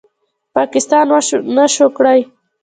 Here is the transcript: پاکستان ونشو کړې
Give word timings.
پاکستان 0.55 1.07
ونشو 1.45 1.87
کړې 1.97 2.19